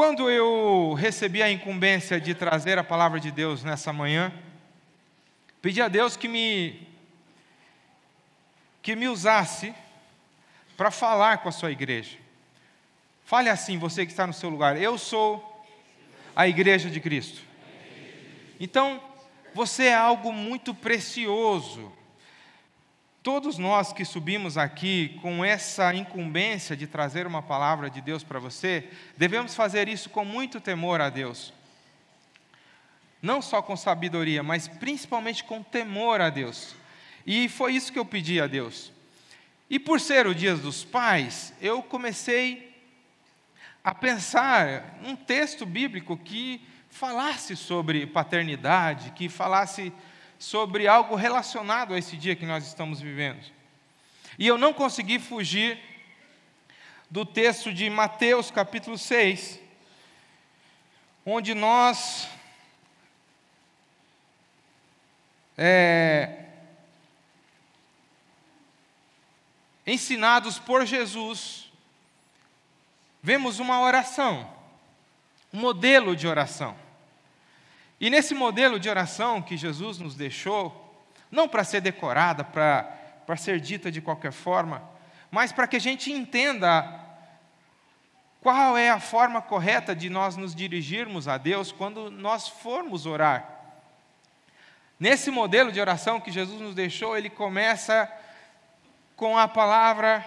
[0.00, 4.32] Quando eu recebi a incumbência de trazer a palavra de Deus nessa manhã,
[5.60, 6.88] pedi a Deus que me
[8.80, 9.74] que me usasse
[10.74, 12.16] para falar com a sua igreja.
[13.26, 14.80] Fale assim, você que está no seu lugar.
[14.80, 15.66] Eu sou
[16.34, 17.42] a igreja de Cristo.
[18.58, 19.02] Então,
[19.52, 21.92] você é algo muito precioso.
[23.22, 28.38] Todos nós que subimos aqui com essa incumbência de trazer uma palavra de Deus para
[28.38, 31.52] você, devemos fazer isso com muito temor a Deus.
[33.20, 36.74] Não só com sabedoria, mas principalmente com temor a Deus.
[37.26, 38.90] E foi isso que eu pedi a Deus.
[39.68, 42.74] E por ser o Dia dos Pais, eu comecei
[43.84, 49.92] a pensar um texto bíblico que falasse sobre paternidade, que falasse
[50.40, 53.44] sobre algo relacionado a esse dia que nós estamos vivendo.
[54.38, 55.78] E eu não consegui fugir
[57.10, 59.60] do texto de Mateus capítulo 6,
[61.26, 62.26] onde nós
[65.58, 66.46] é,
[69.86, 71.70] ensinados por Jesus,
[73.22, 74.50] vemos uma oração,
[75.52, 76.74] um modelo de oração.
[78.00, 82.84] E nesse modelo de oração que Jesus nos deixou, não para ser decorada, para,
[83.26, 84.82] para ser dita de qualquer forma,
[85.30, 86.98] mas para que a gente entenda
[88.40, 93.46] qual é a forma correta de nós nos dirigirmos a Deus quando nós formos orar.
[94.98, 98.10] Nesse modelo de oração que Jesus nos deixou, ele começa
[99.14, 100.24] com a palavra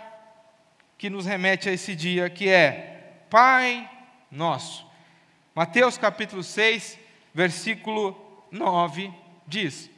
[0.98, 3.90] que nos remete a esse dia, que é Pai
[4.32, 4.86] Nosso.
[5.56, 7.00] Mateus capítulo 6,
[7.34, 9.12] versículo 9
[9.48, 9.90] diz: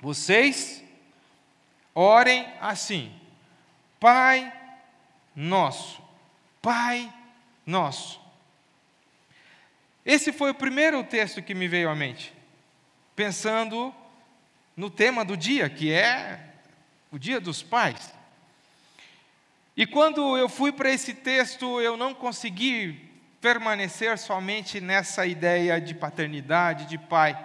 [0.00, 0.82] Vocês
[1.94, 3.12] orem assim,
[4.00, 4.52] Pai
[5.34, 6.02] nosso,
[6.60, 7.12] Pai
[7.66, 8.20] nosso.
[10.04, 12.32] Esse foi o primeiro texto que me veio à mente,
[13.16, 13.94] pensando
[14.76, 16.52] no tema do dia, que é
[17.10, 18.12] o Dia dos Pais.
[19.76, 23.13] E quando eu fui para esse texto, eu não consegui
[23.44, 27.36] permanecer somente nessa ideia de paternidade, de pai.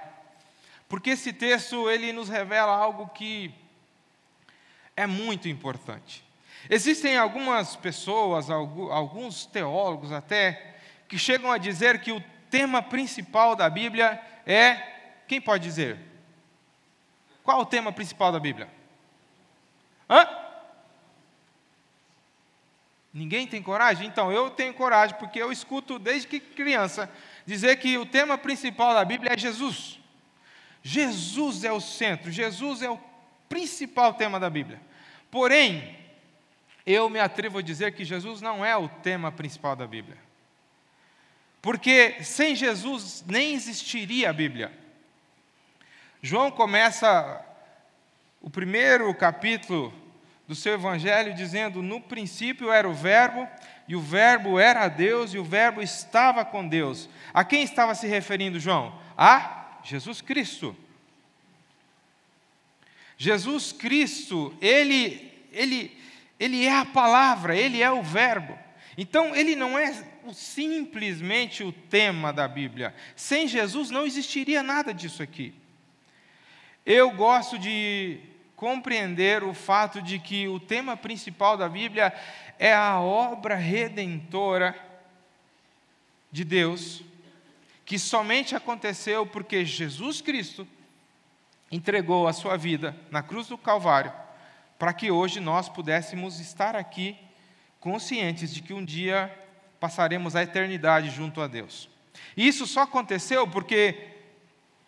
[0.88, 3.54] Porque esse texto ele nos revela algo que
[4.96, 6.24] é muito importante.
[6.70, 13.70] Existem algumas pessoas, alguns teólogos até, que chegam a dizer que o tema principal da
[13.70, 14.76] Bíblia é.
[15.28, 16.00] Quem pode dizer?
[17.44, 18.70] Qual o tema principal da Bíblia?
[20.10, 20.26] Hã?
[23.20, 24.08] Ninguém tem coragem?
[24.08, 27.12] Então, eu tenho coragem, porque eu escuto desde que criança
[27.46, 30.00] dizer que o tema principal da Bíblia é Jesus.
[30.82, 32.98] Jesus é o centro, Jesus é o
[33.50, 34.80] principal tema da Bíblia.
[35.30, 35.98] Porém,
[36.86, 40.18] eu me atrevo a dizer que Jesus não é o tema principal da Bíblia.
[41.62, 44.72] Porque sem Jesus nem existiria a Bíblia.
[46.22, 47.46] João começa
[48.42, 49.94] o primeiro capítulo
[50.50, 53.48] do seu evangelho, dizendo: No princípio era o Verbo,
[53.88, 57.08] e o Verbo era Deus, e o Verbo estava com Deus.
[57.32, 59.00] A quem estava se referindo João?
[59.16, 60.76] A Jesus Cristo.
[63.16, 65.96] Jesus Cristo, ele, ele,
[66.40, 68.58] ele é a palavra, ele é o Verbo.
[68.98, 72.96] Então, ele não é simplesmente o tema da Bíblia.
[73.16, 75.54] Sem Jesus não existiria nada disso aqui.
[76.84, 78.20] Eu gosto de
[78.60, 82.14] compreender o fato de que o tema principal da Bíblia
[82.60, 84.78] é a obra redentora
[86.30, 87.02] de Deus,
[87.86, 90.68] que somente aconteceu porque Jesus Cristo
[91.72, 94.12] entregou a sua vida na cruz do Calvário,
[94.78, 97.18] para que hoje nós pudéssemos estar aqui
[97.80, 99.34] conscientes de que um dia
[99.80, 101.90] passaremos a eternidade junto a Deus.
[102.36, 104.10] Isso só aconteceu porque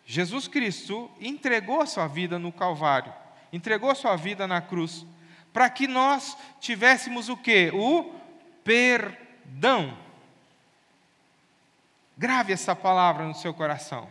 [0.06, 3.21] Jesus Cristo entregou a sua vida no Calvário
[3.51, 5.06] entregou sua vida na cruz,
[5.51, 7.72] para que nós tivéssemos o que?
[7.73, 8.13] O
[8.63, 9.97] perdão.
[12.17, 14.07] Grave essa palavra no seu coração.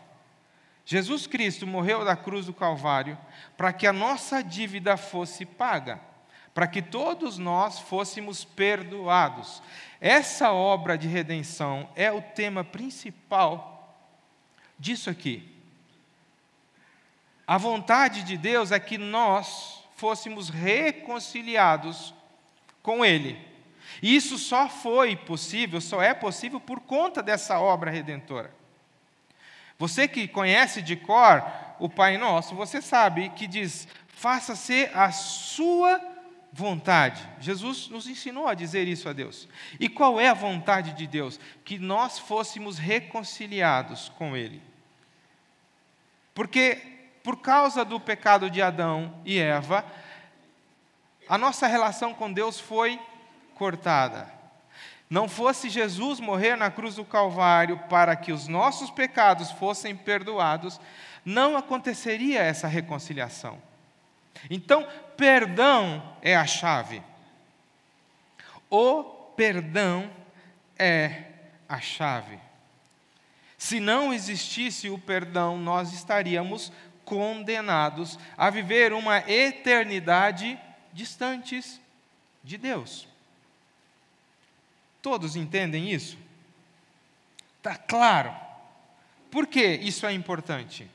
[0.85, 3.17] Jesus Cristo morreu da cruz do Calvário
[3.57, 6.01] para que a nossa dívida fosse paga,
[6.53, 9.63] para que todos nós fôssemos perdoados.
[10.01, 13.97] Essa obra de redenção é o tema principal
[14.79, 15.60] disso aqui.
[17.51, 22.15] A vontade de Deus é que nós fôssemos reconciliados
[22.81, 23.37] com Ele.
[24.01, 28.55] E isso só foi possível, só é possível por conta dessa obra redentora.
[29.81, 31.45] Você que conhece de cor
[31.81, 36.01] o Pai Nosso, você sabe que diz: faça-se a sua
[36.53, 37.29] vontade?
[37.41, 39.49] Jesus nos ensinou a dizer isso a Deus.
[39.81, 41.41] E qual é a vontade de Deus?
[41.65, 44.63] Que nós fôssemos reconciliados com Ele.
[46.33, 46.90] Porque,
[47.23, 49.85] por causa do pecado de Adão e Eva,
[51.29, 53.01] a nossa relação com Deus foi
[53.55, 54.33] cortada.
[55.09, 60.81] Não fosse Jesus morrer na cruz do Calvário para que os nossos pecados fossem perdoados,
[61.25, 63.61] não aconteceria essa reconciliação.
[64.49, 64.87] Então,
[65.17, 67.03] perdão é a chave.
[68.71, 69.03] O
[69.37, 70.11] perdão
[70.79, 71.25] é
[71.69, 72.39] a chave.
[73.59, 76.73] Se não existisse o perdão, nós estaríamos
[77.11, 80.57] condenados a viver uma eternidade
[80.93, 81.81] distantes
[82.45, 83.09] de Deus.
[85.03, 86.17] Todos entendem isso?
[87.59, 88.33] Está claro.
[89.29, 90.89] Por que isso é importante?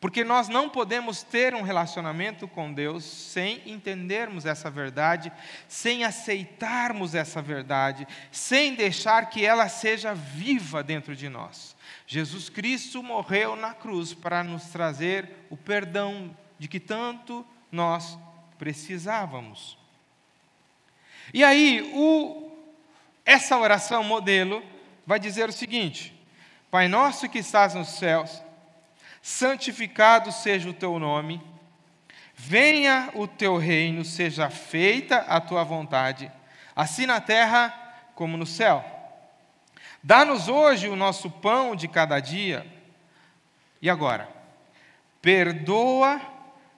[0.00, 5.32] Porque nós não podemos ter um relacionamento com Deus sem entendermos essa verdade,
[5.66, 11.74] sem aceitarmos essa verdade, sem deixar que ela seja viva dentro de nós.
[12.06, 18.18] Jesus Cristo morreu na cruz para nos trazer o perdão de que tanto nós
[18.58, 19.78] precisávamos.
[21.32, 22.50] E aí, o,
[23.24, 24.62] essa oração modelo
[25.06, 26.14] vai dizer o seguinte:
[26.70, 28.42] Pai nosso que estás nos céus,
[29.22, 31.42] santificado seja o teu nome,
[32.34, 36.30] venha o teu reino, seja feita a tua vontade,
[36.74, 37.68] assim na terra
[38.14, 38.97] como no céu.
[40.02, 42.66] Dá-nos hoje o nosso pão de cada dia.
[43.80, 44.28] E agora?
[45.20, 46.20] Perdoa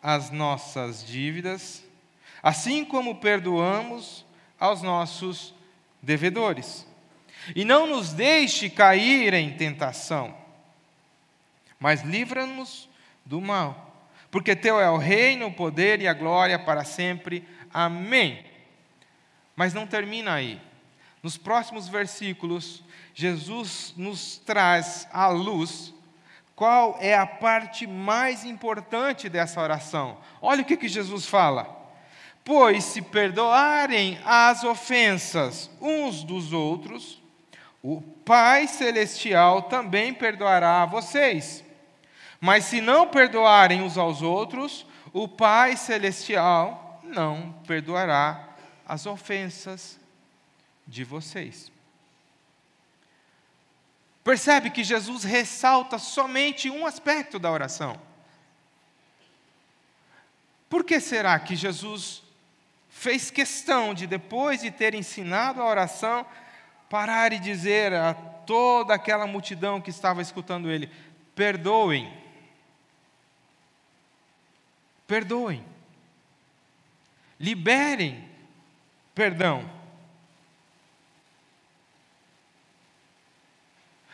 [0.03, 1.85] as nossas dívidas,
[2.43, 4.25] assim como perdoamos
[4.59, 5.55] aos nossos
[6.03, 6.87] devedores.
[7.55, 10.41] E não nos deixe cair em tentação
[11.81, 12.89] mas livra-nos
[13.25, 13.97] do mal.
[14.31, 17.43] Porque teu é o reino, o poder e a glória para sempre.
[17.73, 18.45] Amém.
[19.57, 20.61] Mas não termina aí.
[21.23, 22.85] Nos próximos versículos,
[23.21, 25.93] Jesus nos traz à luz
[26.57, 30.17] qual é a parte mais importante dessa oração.
[30.41, 31.69] Olha o que, que Jesus fala.
[32.43, 37.23] Pois se perdoarem as ofensas uns dos outros,
[37.83, 41.63] o Pai Celestial também perdoará a vocês.
[42.41, 48.49] Mas se não perdoarem uns aos outros, o Pai Celestial não perdoará
[48.89, 50.01] as ofensas
[50.89, 51.71] de vocês.
[54.23, 58.01] Percebe que Jesus ressalta somente um aspecto da oração.
[60.69, 62.23] Por que será que Jesus
[62.89, 66.25] fez questão de, depois de ter ensinado a oração,
[66.89, 70.91] parar e dizer a toda aquela multidão que estava escutando ele:
[71.35, 72.13] perdoem,
[75.07, 75.65] perdoem.
[77.39, 78.29] Liberem
[79.15, 79.80] perdão.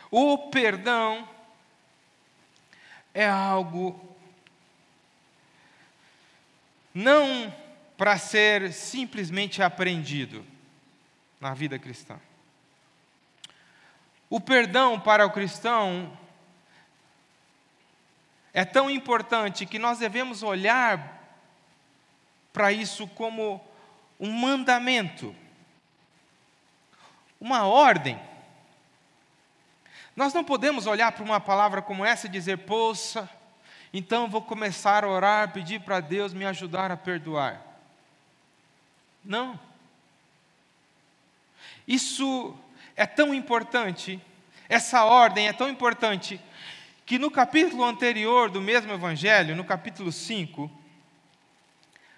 [0.09, 1.27] O perdão
[3.13, 4.17] é algo
[6.93, 7.53] não
[7.97, 10.45] para ser simplesmente aprendido
[11.39, 12.19] na vida cristã.
[14.29, 16.17] O perdão para o cristão
[18.53, 21.17] é tão importante que nós devemos olhar
[22.51, 23.63] para isso como
[24.19, 25.35] um mandamento,
[27.39, 28.19] uma ordem.
[30.17, 33.29] Nós não podemos olhar para uma palavra como essa e dizer, poxa,
[33.93, 37.61] então vou começar a orar, pedir para Deus me ajudar a perdoar.
[39.23, 39.59] Não.
[41.87, 42.57] Isso
[42.95, 44.19] é tão importante,
[44.67, 46.41] essa ordem é tão importante,
[47.05, 50.71] que no capítulo anterior do mesmo evangelho, no capítulo 5,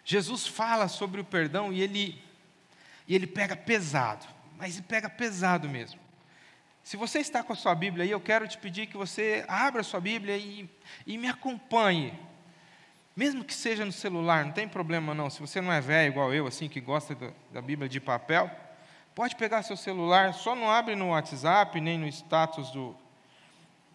[0.05, 2.23] Jesus fala sobre o perdão e ele,
[3.05, 4.25] e ele pega pesado,
[4.57, 6.08] mas ele pega pesado mesmo.
[6.89, 9.81] Se você está com a sua Bíblia aí, eu quero te pedir que você abra
[9.81, 10.67] a sua Bíblia e,
[11.05, 12.19] e me acompanhe.
[13.15, 15.29] Mesmo que seja no celular, não tem problema não.
[15.29, 18.49] Se você não é velho igual eu, assim, que gosta da, da Bíblia de papel,
[19.13, 22.95] pode pegar seu celular, só não abre no WhatsApp, nem no status do,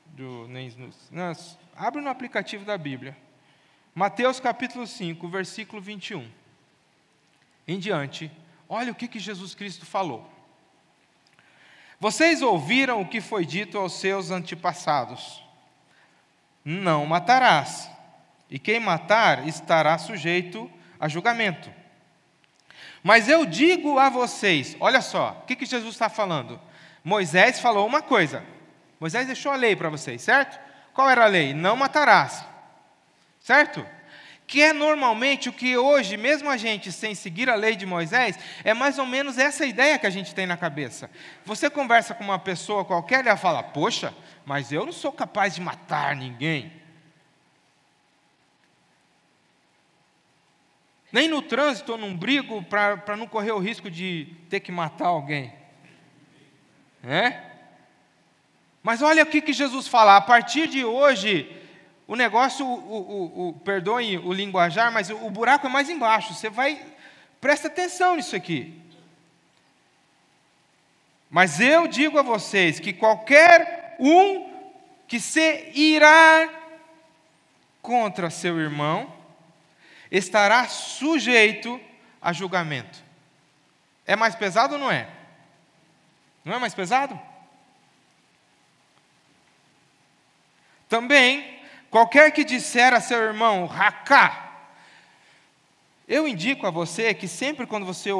[0.06, 0.70] do, nem
[1.10, 1.32] no,
[1.74, 3.16] abre no aplicativo da Bíblia.
[3.92, 6.30] Mateus capítulo 5, versículo 21.
[7.66, 8.30] Em diante,
[8.68, 10.32] olha o que, que Jesus Cristo falou.
[12.00, 15.42] Vocês ouviram o que foi dito aos seus antepassados:
[16.64, 17.90] Não matarás,
[18.50, 21.70] e quem matar estará sujeito a julgamento.
[23.02, 26.60] Mas eu digo a vocês: olha só, o que, que Jesus está falando?
[27.02, 28.42] Moisés falou uma coisa,
[28.98, 30.58] Moisés deixou a lei para vocês, certo?
[30.94, 31.52] Qual era a lei?
[31.52, 32.44] Não matarás.
[33.40, 33.84] Certo?
[34.46, 38.38] Que é normalmente o que hoje, mesmo a gente sem seguir a lei de Moisés,
[38.62, 41.10] é mais ou menos essa ideia que a gente tem na cabeça.
[41.44, 45.54] Você conversa com uma pessoa qualquer e ela fala: Poxa, mas eu não sou capaz
[45.54, 46.72] de matar ninguém.
[51.10, 55.06] Nem no trânsito ou num brigo para não correr o risco de ter que matar
[55.06, 55.54] alguém.
[57.02, 57.40] É?
[58.82, 61.48] Mas olha o que, que Jesus fala: a partir de hoje,
[62.06, 66.34] o negócio, o, o, o, perdoe o linguajar, mas o, o buraco é mais embaixo.
[66.34, 66.84] Você vai,
[67.40, 68.80] presta atenção nisso aqui.
[71.30, 74.52] Mas eu digo a vocês que qualquer um
[75.08, 76.48] que se irá
[77.80, 79.12] contra seu irmão
[80.10, 81.80] estará sujeito
[82.20, 83.02] a julgamento.
[84.06, 85.08] É mais pesado ou não é?
[86.44, 87.18] Não é mais pesado?
[90.88, 91.53] Também,
[91.94, 94.50] qualquer que disser a seu irmão, racá,
[96.08, 98.10] eu indico a você que sempre quando você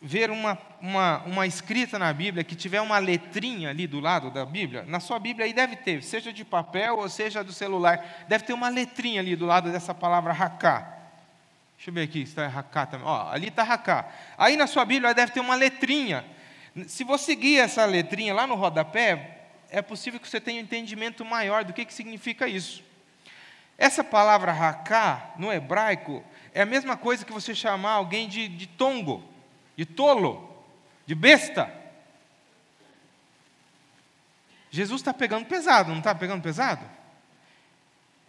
[0.00, 4.46] ver uma, uma, uma escrita na Bíblia que tiver uma letrinha ali do lado da
[4.46, 8.44] Bíblia, na sua Bíblia aí deve ter, seja de papel ou seja do celular, deve
[8.44, 10.96] ter uma letrinha ali do lado dessa palavra racá.
[11.76, 13.04] Deixa eu ver aqui, está racá também.
[13.04, 14.08] Ó, ali está racá.
[14.38, 16.24] Aí na sua Bíblia deve ter uma letrinha.
[16.86, 19.39] Se você seguir essa letrinha lá no rodapé,
[19.70, 22.82] é possível que você tenha um entendimento maior do que, que significa isso.
[23.78, 26.22] Essa palavra racá, no hebraico,
[26.52, 29.30] é a mesma coisa que você chamar alguém de, de tongo
[29.80, 30.46] de tolo,
[31.06, 31.72] de besta.
[34.70, 36.84] Jesus está pegando pesado, não está pegando pesado?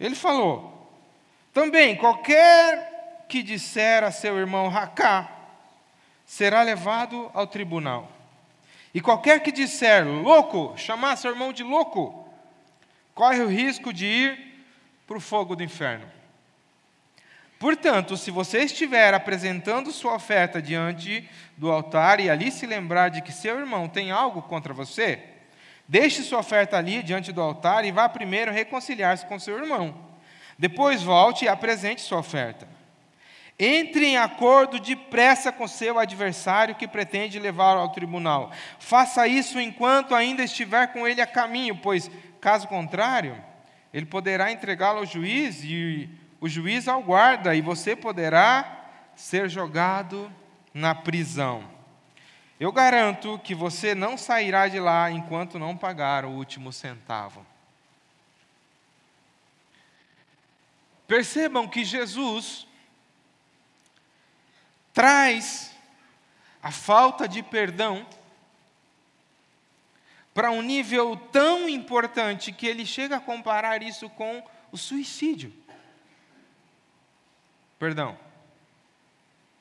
[0.00, 0.90] Ele falou:
[1.52, 5.30] também, qualquer que disser a seu irmão Racá,
[6.24, 8.10] será levado ao tribunal.
[8.94, 12.28] E qualquer que disser louco, chamar seu irmão de louco,
[13.14, 14.52] corre o risco de ir
[15.06, 16.06] para o fogo do inferno.
[17.58, 23.22] Portanto, se você estiver apresentando sua oferta diante do altar e ali se lembrar de
[23.22, 25.22] que seu irmão tem algo contra você,
[25.86, 29.94] deixe sua oferta ali diante do altar e vá primeiro reconciliar-se com seu irmão.
[30.58, 32.66] Depois volte e apresente sua oferta.
[33.64, 38.50] Entre em acordo depressa com seu adversário que pretende levá-lo ao tribunal.
[38.80, 43.40] Faça isso enquanto ainda estiver com ele a caminho, pois, caso contrário,
[43.94, 50.28] ele poderá entregá-lo ao juiz e o juiz ao guarda, e você poderá ser jogado
[50.74, 51.62] na prisão.
[52.58, 57.46] Eu garanto que você não sairá de lá enquanto não pagar o último centavo.
[61.06, 62.66] Percebam que Jesus
[64.92, 65.72] traz
[66.62, 68.06] a falta de perdão
[70.34, 75.52] para um nível tão importante que ele chega a comparar isso com o suicídio.
[77.78, 78.18] Perdão.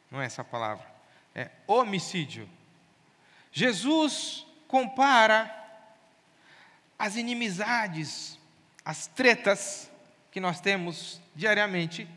[0.10, 0.86] Não é essa palavra.
[1.34, 2.48] É homicídio.
[3.52, 5.58] Jesus compara
[6.98, 8.38] as inimizades,
[8.86, 9.92] as tretas
[10.32, 12.08] que nós temos diariamente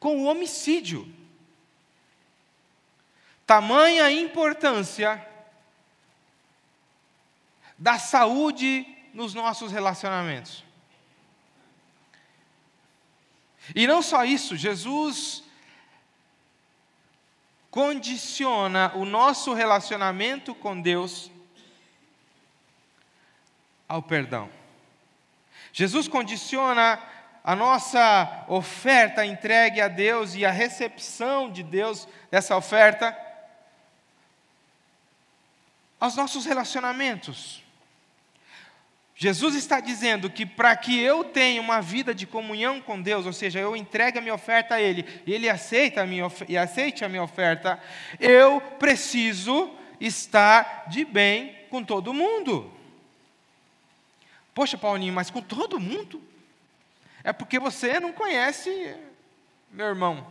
[0.00, 1.21] com o homicídio.
[3.46, 5.26] Tamanha importância
[7.76, 10.64] da saúde nos nossos relacionamentos.
[13.74, 15.44] E não só isso, Jesus
[17.70, 21.30] condiciona o nosso relacionamento com Deus
[23.88, 24.48] ao perdão.
[25.72, 27.02] Jesus condiciona
[27.42, 33.16] a nossa oferta entregue a Deus e a recepção de Deus dessa oferta
[36.02, 37.62] aos nossos relacionamentos.
[39.14, 43.32] Jesus está dizendo que para que eu tenha uma vida de comunhão com Deus, ou
[43.32, 47.04] seja, eu entregue a minha oferta a Ele e Ele aceita a minha, e aceite
[47.04, 47.80] a minha oferta,
[48.18, 52.68] eu preciso estar de bem com todo mundo.
[54.52, 56.20] Poxa, Paulinho, mas com todo mundo?
[57.22, 58.96] É porque você não conhece
[59.70, 60.26] meu irmão.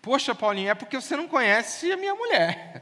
[0.00, 2.81] Poxa, Paulinho, é porque você não conhece a minha mulher.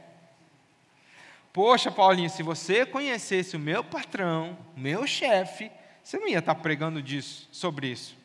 [1.53, 5.69] Poxa, Paulinho, se você conhecesse o meu patrão, meu chefe,
[6.03, 8.15] você não ia estar pregando disso, sobre isso.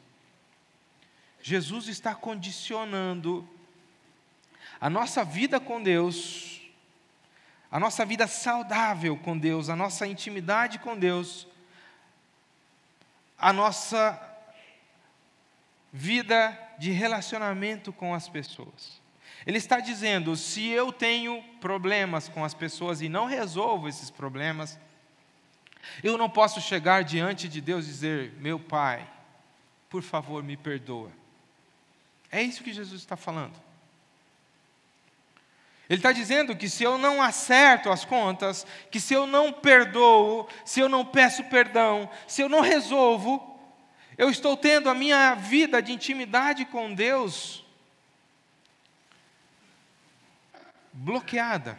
[1.43, 3.49] Jesus está condicionando
[4.81, 6.61] a nossa vida com Deus,
[7.71, 11.47] a nossa vida saudável com Deus, a nossa intimidade com Deus,
[13.39, 14.21] a nossa
[15.93, 19.01] vida de relacionamento com as pessoas.
[19.47, 24.79] Ele está dizendo: se eu tenho problemas com as pessoas e não resolvo esses problemas,
[26.03, 29.09] eu não posso chegar diante de Deus e dizer: meu pai,
[29.89, 31.13] por favor, me perdoa.
[32.31, 33.55] É isso que Jesus está falando.
[35.89, 40.49] Ele está dizendo que se eu não acerto as contas, que se eu não perdoo,
[40.65, 43.57] se eu não peço perdão, se eu não resolvo,
[44.19, 47.65] eu estou tendo a minha vida de intimidade com Deus
[50.97, 51.79] bloqueada.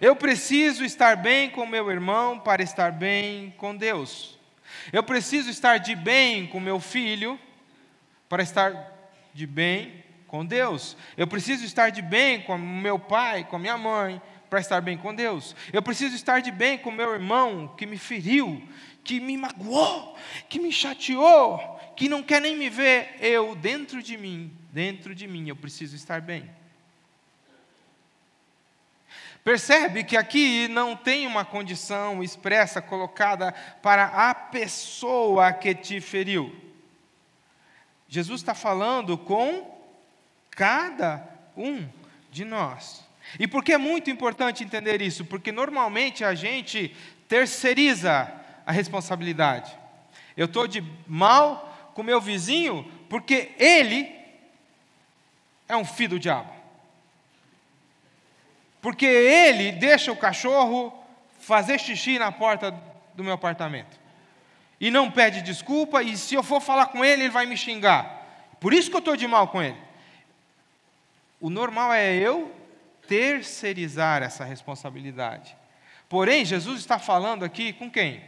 [0.00, 4.38] Eu preciso estar bem com meu irmão para estar bem com Deus.
[4.92, 7.38] Eu preciso estar de bem com meu filho
[8.28, 8.92] para estar
[9.34, 10.96] de bem com Deus.
[11.16, 15.14] Eu preciso estar de bem com meu pai, com minha mãe, para estar bem com
[15.14, 15.56] Deus.
[15.72, 18.62] Eu preciso estar de bem com meu irmão que me feriu,
[19.02, 20.16] que me magoou,
[20.48, 21.58] que me chateou,
[21.96, 23.16] que não quer nem me ver.
[23.20, 26.48] Eu, dentro de mim, dentro de mim, eu preciso estar bem.
[29.44, 33.52] Percebe que aqui não tem uma condição expressa colocada
[33.82, 36.54] para a pessoa que te feriu.
[38.08, 39.78] Jesus está falando com
[40.50, 41.26] cada
[41.56, 41.88] um
[42.30, 43.06] de nós.
[43.38, 45.24] E por que é muito importante entender isso?
[45.24, 46.94] Porque normalmente a gente
[47.28, 48.32] terceiriza
[48.66, 49.76] a responsabilidade.
[50.36, 54.14] Eu estou de mal com meu vizinho porque ele
[55.68, 56.57] é um filho do diabo.
[58.88, 60.90] Porque ele deixa o cachorro
[61.38, 62.70] fazer xixi na porta
[63.12, 64.00] do meu apartamento.
[64.80, 68.48] E não pede desculpa, e se eu for falar com ele, ele vai me xingar.
[68.58, 69.76] Por isso que eu estou de mal com ele.
[71.38, 72.50] O normal é eu
[73.06, 75.54] terceirizar essa responsabilidade.
[76.08, 78.22] Porém, Jesus está falando aqui com quem?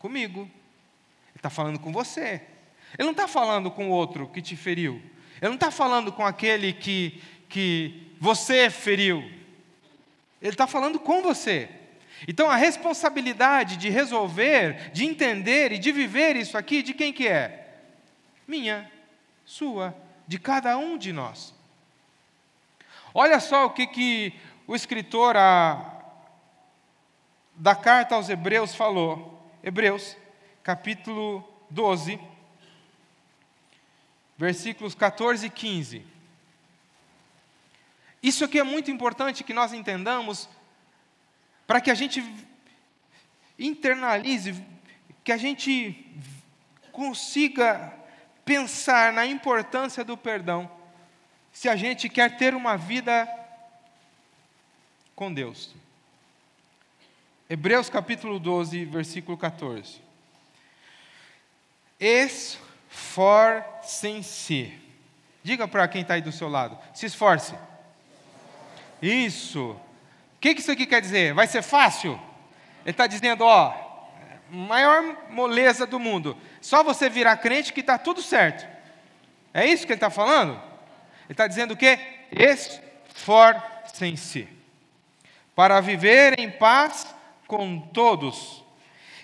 [0.00, 0.40] Comigo.
[0.40, 0.50] Ele
[1.36, 2.42] está falando com você.
[2.98, 5.00] Ele não está falando com o outro que te feriu.
[5.40, 9.43] Ele não está falando com aquele que, que você feriu.
[10.44, 11.70] Ele está falando com você.
[12.28, 17.26] Então a responsabilidade de resolver, de entender e de viver isso aqui, de quem que
[17.26, 17.80] é?
[18.46, 18.90] Minha,
[19.46, 19.96] sua,
[20.28, 21.54] de cada um de nós.
[23.14, 24.34] Olha só o que, que
[24.66, 26.02] o escritor a,
[27.54, 29.42] da carta aos Hebreus falou.
[29.62, 30.14] Hebreus,
[30.62, 32.20] capítulo 12,
[34.36, 36.13] versículos 14 e 15.
[38.24, 40.48] Isso aqui é muito importante que nós entendamos,
[41.66, 42.24] para que a gente
[43.58, 44.64] internalize,
[45.22, 46.10] que a gente
[46.90, 47.92] consiga
[48.42, 50.70] pensar na importância do perdão
[51.52, 53.28] se a gente quer ter uma vida
[55.14, 55.74] com Deus.
[57.48, 60.00] Hebreus capítulo 12, versículo 14.
[62.00, 64.72] Esforcem-se.
[65.42, 67.54] Diga para quem está aí do seu lado: se esforce.
[69.00, 69.70] Isso.
[69.70, 69.80] O
[70.40, 71.34] que, que isso aqui quer dizer?
[71.34, 72.20] Vai ser fácil?
[72.82, 73.72] Ele está dizendo: ó,
[74.50, 76.36] maior moleza do mundo.
[76.60, 78.66] Só você virar crente que está tudo certo.
[79.52, 80.52] É isso que ele está falando?
[80.52, 80.60] Ele
[81.30, 81.98] está dizendo o quê?
[82.30, 84.48] Esforcem-se
[85.54, 87.14] para viver em paz
[87.46, 88.64] com todos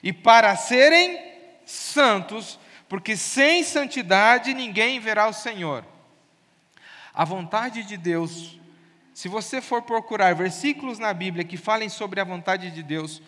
[0.02, 1.18] e para serem
[1.66, 5.84] santos, porque sem santidade ninguém verá o Senhor.
[7.12, 8.59] A vontade de Deus,
[9.20, 13.20] se você for procurar versículos na Bíblia que falem sobre a vontade de Deus,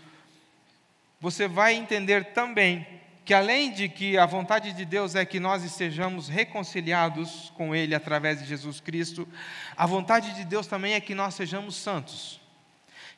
[1.21, 2.87] você vai entender também
[3.27, 7.95] que além de que a vontade de Deus é que nós estejamos reconciliados com Ele
[7.95, 9.29] através de Jesus Cristo,
[9.77, 12.37] a vontade de Deus também é que nós sejamos santos.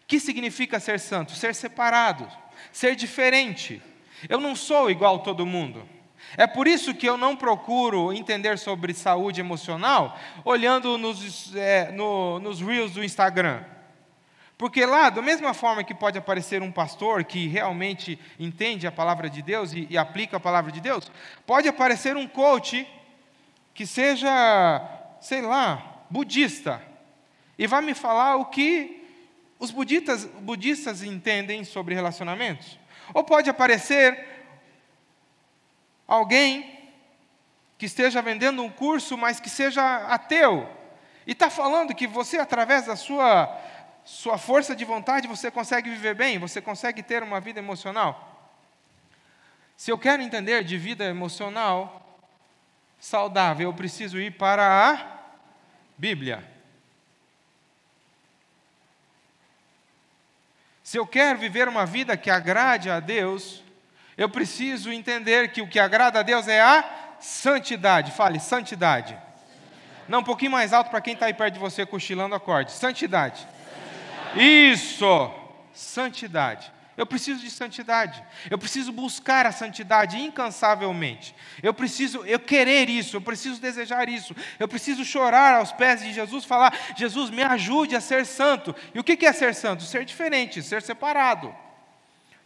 [0.03, 1.31] O que significa ser santo?
[1.31, 2.29] Ser separado,
[2.73, 3.81] ser diferente.
[4.29, 5.89] Eu não sou igual a todo mundo.
[6.37, 12.39] É por isso que eu não procuro entender sobre saúde emocional olhando nos, é, no,
[12.41, 13.63] nos reels do Instagram.
[14.57, 19.29] Porque lá, da mesma forma que pode aparecer um pastor que realmente entende a palavra
[19.29, 21.11] de Deus e, e aplica a palavra de Deus,
[21.45, 22.87] pode aparecer um coach
[23.75, 24.31] que seja,
[25.21, 26.81] sei lá, budista,
[27.59, 29.05] e vai me falar o que
[29.59, 32.79] os budistas, budistas entendem sobre relacionamentos.
[33.13, 34.34] Ou pode aparecer
[36.07, 36.91] alguém
[37.79, 40.69] que esteja vendendo um curso, mas que seja ateu,
[41.27, 43.49] e está falando que você, através da sua
[44.05, 48.53] sua força de vontade, você consegue viver bem, você consegue ter uma vida emocional.
[49.77, 52.19] Se eu quero entender de vida emocional
[53.01, 55.21] saudável, eu preciso ir para a
[55.97, 56.45] Bíblia.
[60.83, 63.64] Se eu quero viver uma vida que agrade a Deus,
[64.17, 66.85] eu preciso entender que o que agrada a Deus é a
[67.21, 68.13] santidade.
[68.13, 69.17] Fale, santidade.
[70.09, 72.73] Não, um pouquinho mais alto para quem está aí perto de você cochilando acorde.
[72.73, 73.47] Santidade.
[74.37, 75.31] Isso!
[75.73, 76.73] Santidade.
[76.97, 78.23] Eu preciso de santidade.
[78.49, 81.35] Eu preciso buscar a santidade incansavelmente.
[81.61, 84.35] Eu preciso eu querer isso, eu preciso desejar isso.
[84.61, 88.75] Eu preciso chorar aos pés de Jesus, falar: "Jesus, me ajude a ser santo".
[88.95, 89.83] E o que é ser santo?
[89.83, 91.64] Ser diferente, ser separado.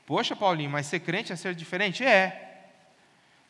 [0.09, 2.03] Poxa, Paulinho, mas ser crente é ser diferente?
[2.03, 2.63] É.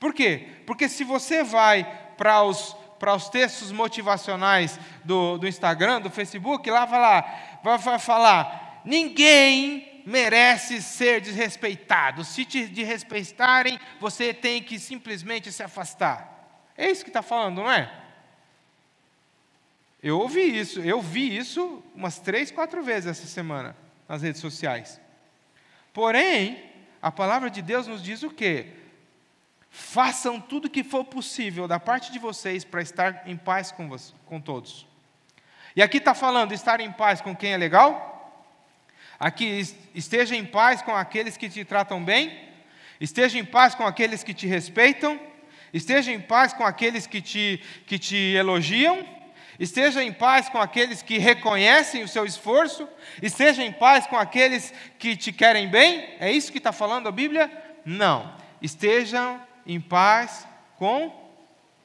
[0.00, 0.48] Por quê?
[0.66, 1.84] Porque se você vai
[2.16, 7.78] para os para os textos motivacionais do, do Instagram, do Facebook, lá vai, lá, vai,
[7.78, 12.24] vai falar: ninguém merece ser desrespeitado.
[12.24, 16.66] Se te desrespeitarem, você tem que simplesmente se afastar.
[16.76, 17.88] É isso que está falando, não é?
[20.02, 23.76] Eu ouvi isso, eu vi isso umas três, quatro vezes essa semana
[24.08, 25.00] nas redes sociais.
[25.92, 26.62] Porém,
[27.00, 28.66] a palavra de Deus nos diz o quê?
[29.70, 33.88] Façam tudo o que for possível da parte de vocês para estar em paz com,
[33.88, 34.86] você, com todos.
[35.76, 38.08] E aqui está falando estar em paz com quem é legal?
[39.18, 39.60] Aqui,
[39.94, 42.48] esteja em paz com aqueles que te tratam bem,
[43.00, 45.20] esteja em paz com aqueles que te respeitam,
[45.72, 49.04] esteja em paz com aqueles que te, que te elogiam,
[49.58, 52.88] esteja em paz com aqueles que reconhecem o seu esforço,
[53.22, 56.16] esteja em paz com aqueles que te querem bem.
[56.20, 57.50] É isso que está falando a Bíblia?
[57.84, 58.34] Não.
[58.62, 61.12] Estejam em paz com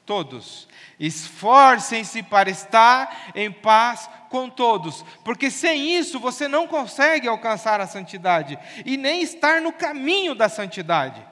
[0.05, 0.67] todos.
[0.99, 7.87] Esforcem-se para estar em paz com todos, porque sem isso você não consegue alcançar a
[7.87, 11.23] santidade e nem estar no caminho da santidade.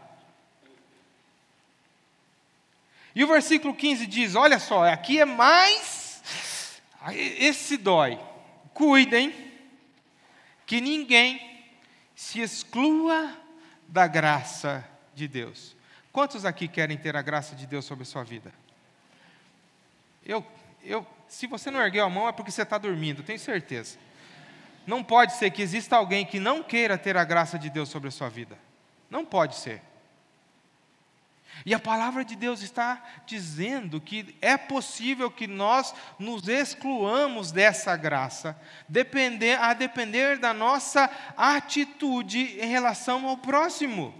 [3.15, 6.00] E o versículo 15 diz: olha só, aqui é mais.
[7.09, 8.19] Esse dói.
[8.73, 9.33] Cuidem
[10.65, 11.65] que ninguém
[12.15, 13.35] se exclua
[13.87, 15.75] da graça de Deus.
[16.11, 18.53] Quantos aqui querem ter a graça de Deus sobre a sua vida?
[20.25, 20.45] Eu,
[20.83, 23.97] eu, se você não ergueu a mão é porque você está dormindo, tenho certeza.
[24.85, 28.09] Não pode ser que exista alguém que não queira ter a graça de Deus sobre
[28.09, 28.57] a sua vida.
[29.09, 29.81] Não pode ser.
[31.65, 37.95] E a palavra de Deus está dizendo que é possível que nós nos excluamos dessa
[37.95, 44.13] graça, depender, a depender da nossa atitude em relação ao próximo.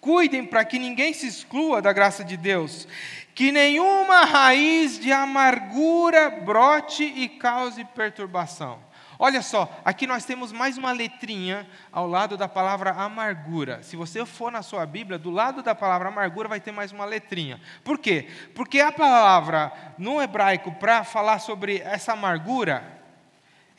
[0.00, 2.88] Cuidem para que ninguém se exclua da graça de Deus
[3.34, 8.78] que nenhuma raiz de amargura brote e cause perturbação.
[9.24, 13.80] Olha só, aqui nós temos mais uma letrinha ao lado da palavra amargura.
[13.80, 17.04] Se você for na sua Bíblia, do lado da palavra amargura vai ter mais uma
[17.04, 17.60] letrinha.
[17.84, 18.28] Por quê?
[18.52, 23.00] Porque a palavra no hebraico para falar sobre essa amargura,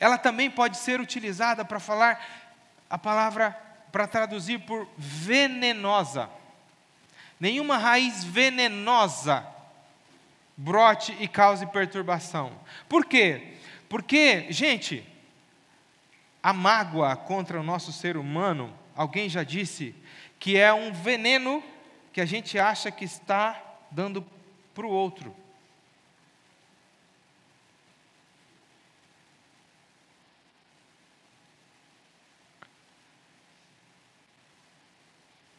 [0.00, 2.24] ela também pode ser utilizada para falar
[2.88, 3.54] a palavra
[3.92, 6.30] para traduzir por venenosa
[7.38, 9.46] nenhuma raiz venenosa
[10.56, 12.50] brote e cause perturbação.
[12.88, 13.58] Por quê?
[13.90, 15.06] Porque, gente,
[16.44, 19.94] a mágoa contra o nosso ser humano, alguém já disse
[20.38, 21.64] que é um veneno
[22.12, 23.58] que a gente acha que está
[23.90, 24.22] dando
[24.74, 25.34] para o outro.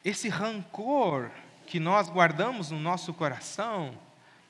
[0.04, 1.32] Esse rancor
[1.66, 3.98] que nós guardamos no nosso coração,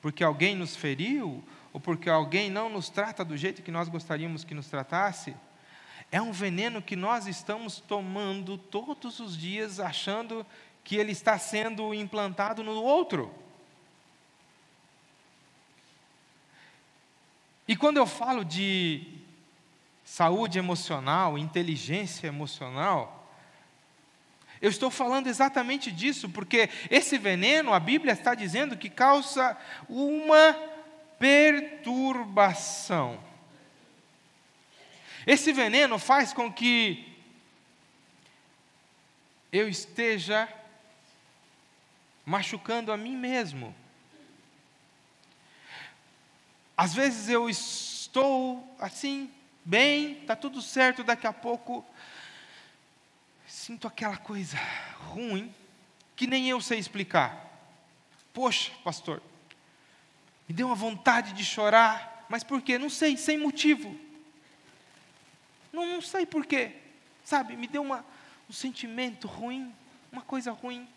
[0.02, 4.44] porque alguém nos feriu, ou porque alguém não nos trata do jeito que nós gostaríamos
[4.44, 5.34] que nos tratasse,
[6.10, 10.46] é um veneno que nós estamos tomando todos os dias, achando
[10.84, 13.34] que ele está sendo implantado no outro.
[17.66, 19.02] E quando eu falo de
[20.04, 23.28] saúde emocional, inteligência emocional,
[24.60, 29.56] eu estou falando exatamente disso, porque esse veneno, a Bíblia está dizendo que causa
[29.88, 30.56] uma
[31.18, 33.18] perturbação.
[35.26, 37.12] Esse veneno faz com que
[39.52, 40.48] eu esteja
[42.24, 43.74] machucando a mim mesmo.
[46.76, 49.32] Às vezes eu estou assim,
[49.64, 51.84] bem, está tudo certo, daqui a pouco
[53.46, 54.56] sinto aquela coisa
[55.08, 55.52] ruim
[56.14, 57.44] que nem eu sei explicar.
[58.32, 59.20] Poxa, pastor,
[60.48, 62.78] me deu uma vontade de chorar, mas por quê?
[62.78, 64.05] Não sei, sem motivo.
[65.76, 66.72] Não, não sei por quê.
[67.24, 68.04] Sabe, me deu uma,
[68.50, 69.72] um sentimento ruim,
[70.10, 70.88] uma coisa ruim.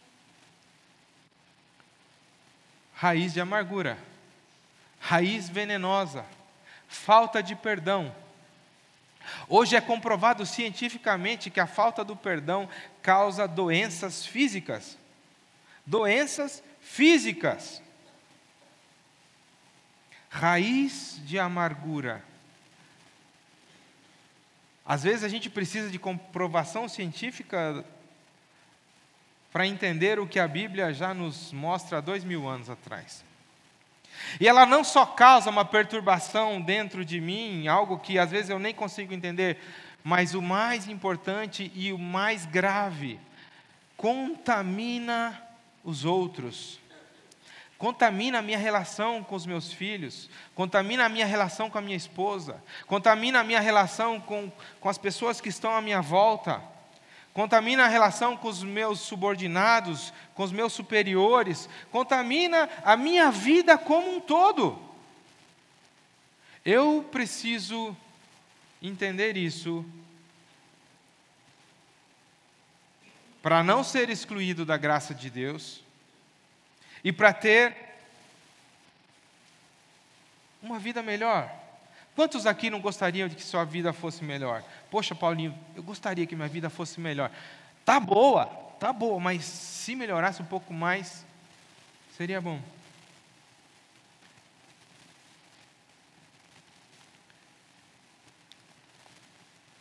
[2.95, 3.97] Raiz de amargura,
[4.99, 6.25] raiz venenosa,
[6.87, 8.13] falta de perdão
[9.47, 12.69] Hoje é comprovado cientificamente que a falta do perdão
[13.01, 14.97] causa doenças físicas.
[15.85, 17.81] Doenças físicas.
[20.29, 22.23] Raiz de amargura.
[24.89, 27.85] Às vezes a gente precisa de comprovação científica
[29.53, 33.23] para entender o que a Bíblia já nos mostra há dois mil anos atrás.
[34.39, 38.57] E ela não só causa uma perturbação dentro de mim, algo que às vezes eu
[38.57, 39.59] nem consigo entender,
[40.03, 43.19] mas o mais importante e o mais grave,
[43.95, 45.39] contamina
[45.83, 46.79] os outros.
[47.79, 51.95] Contamina a minha relação com os meus filhos, contamina a minha relação com a minha
[51.95, 56.61] esposa, contamina a minha relação com, com as pessoas que estão à minha volta,
[57.33, 63.77] contamina a relação com os meus subordinados, com os meus superiores, contamina a minha vida
[63.77, 64.77] como um todo.
[66.65, 67.95] Eu preciso
[68.81, 69.85] entender isso
[73.41, 75.87] para não ser excluído da graça de Deus
[77.03, 77.75] e para ter
[80.61, 81.49] uma vida melhor.
[82.15, 84.63] Quantos aqui não gostariam de que sua vida fosse melhor?
[84.91, 87.31] Poxa, Paulinho, eu gostaria que minha vida fosse melhor.
[87.85, 88.45] Tá boa,
[88.79, 91.25] tá boa, mas se melhorasse um pouco mais,
[92.17, 92.61] seria bom.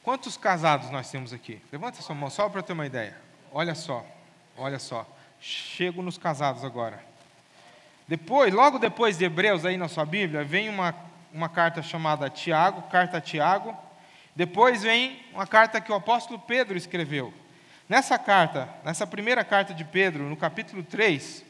[0.03, 1.61] Quantos casados nós temos aqui?
[1.71, 3.21] Levanta sua mão só para ter uma ideia.
[3.53, 4.07] Olha só,
[4.57, 5.07] olha só.
[5.41, 7.08] Chego nos casados agora.
[8.09, 10.95] Depois, logo depois de Hebreus, aí na sua Bíblia, vem uma,
[11.31, 13.77] uma carta chamada Tiago, carta a Tiago.
[14.35, 17.35] Depois vem uma carta que o apóstolo Pedro escreveu.
[17.87, 21.45] Nessa carta, nessa primeira carta de Pedro, no capítulo 3,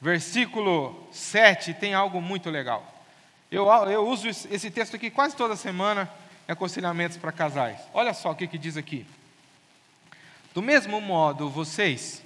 [0.00, 2.86] versículo 7, tem algo muito legal.
[3.50, 6.08] Eu, eu uso esse texto aqui quase toda semana
[6.48, 7.80] em aconselhamentos para casais.
[7.92, 9.04] Olha só o que, que diz aqui.
[10.54, 12.22] Do mesmo modo, vocês,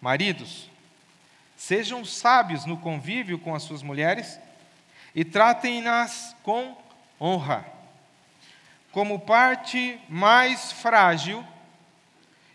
[0.00, 0.69] maridos,
[1.60, 4.40] Sejam sábios no convívio com as suas mulheres
[5.14, 6.74] e tratem-nas com
[7.20, 7.66] honra,
[8.90, 11.46] como parte mais frágil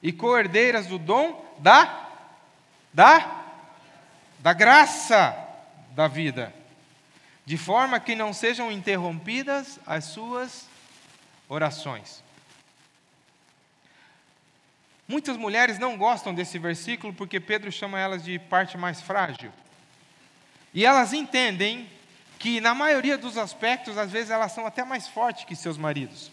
[0.02, 2.10] e coerdeiras do dom da
[2.92, 3.44] da
[4.40, 5.38] da graça
[5.92, 6.52] da vida,
[7.46, 10.68] de forma que não sejam interrompidas as suas
[11.48, 12.25] orações.
[15.08, 19.52] Muitas mulheres não gostam desse versículo porque Pedro chama elas de parte mais frágil.
[20.74, 21.90] E elas entendem
[22.40, 26.32] que, na maioria dos aspectos, às vezes elas são até mais fortes que seus maridos.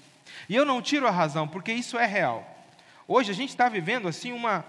[0.48, 2.48] E eu não tiro a razão, porque isso é real.
[3.06, 4.64] Hoje a gente está vivendo assim uma,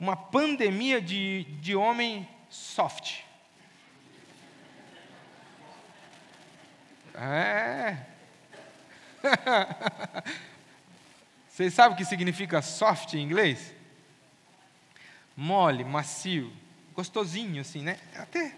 [0.00, 3.20] uma pandemia de, de homem soft.
[7.14, 7.96] É.
[11.54, 13.72] Vocês sabem o que significa soft em inglês?
[15.36, 16.52] Mole, macio,
[16.92, 17.96] gostosinho assim, né?
[18.16, 18.56] Até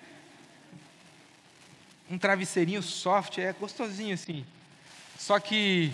[2.08, 4.46] um travesseirinho soft é gostosinho assim.
[5.18, 5.92] Só que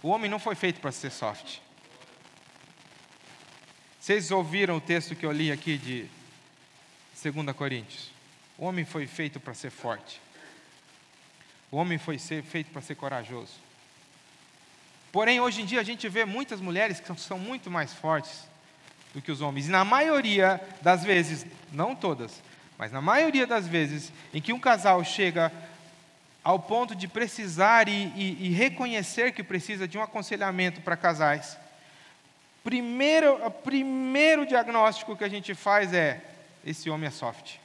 [0.00, 1.58] o homem não foi feito para ser soft.
[3.98, 6.08] Vocês ouviram o texto que eu li aqui de
[7.20, 8.12] 2 Coríntios?
[8.56, 10.20] O homem foi feito para ser forte.
[11.68, 13.69] O homem foi feito para ser corajoso.
[15.12, 18.48] Porém, hoje em dia a gente vê muitas mulheres que são muito mais fortes
[19.12, 19.68] do que os homens.
[19.68, 22.42] E na maioria das vezes, não todas,
[22.78, 25.52] mas na maioria das vezes em que um casal chega
[26.42, 31.58] ao ponto de precisar e, e, e reconhecer que precisa de um aconselhamento para casais,
[32.64, 36.22] primeiro, o primeiro diagnóstico que a gente faz é:
[36.64, 37.56] esse homem é soft.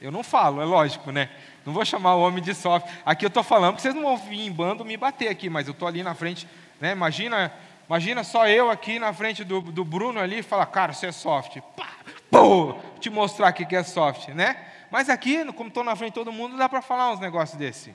[0.00, 1.30] Eu não falo, é lógico, né?
[1.66, 2.86] Não vou chamar o homem de soft.
[3.04, 5.66] Aqui eu estou falando que vocês não vão vir em bando me bater aqui, mas
[5.66, 6.46] eu estou ali na frente.
[6.80, 6.92] Né?
[6.92, 7.52] Imagina,
[7.88, 11.12] imagina só eu aqui na frente do, do Bruno ali e falar, cara, você é
[11.12, 11.58] soft.
[11.76, 11.88] Pá,
[12.30, 14.64] pô, te mostrar aqui que é soft, né?
[14.92, 17.92] Mas aqui, como estou na frente de todo mundo, dá para falar uns negócios desse.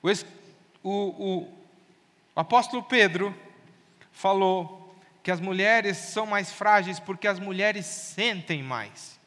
[0.00, 0.10] O,
[0.84, 1.48] o,
[2.36, 3.34] o apóstolo Pedro
[4.12, 9.20] falou que as mulheres são mais frágeis porque as mulheres sentem mais.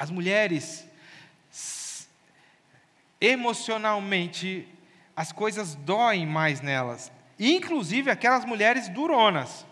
[0.00, 0.88] As mulheres,
[3.20, 4.66] emocionalmente,
[5.14, 9.66] as coisas doem mais nelas, inclusive aquelas mulheres duronas.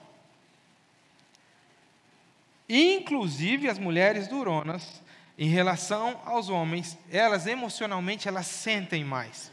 [2.68, 5.02] Inclusive as mulheres duronas,
[5.38, 9.50] em relação aos homens, elas emocionalmente elas sentem mais.